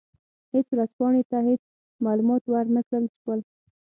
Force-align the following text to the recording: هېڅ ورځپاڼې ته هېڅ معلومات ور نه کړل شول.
هېڅ 0.53 0.67
ورځپاڼې 0.73 1.21
ته 1.29 1.37
هېڅ 1.47 1.61
معلومات 2.05 2.43
ور 2.51 2.65
نه 2.75 2.81
کړل 2.87 3.05
شول. 3.19 3.39